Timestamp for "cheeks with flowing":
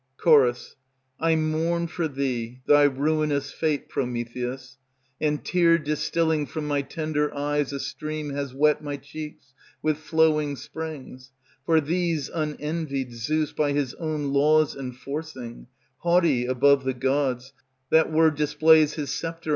8.97-10.55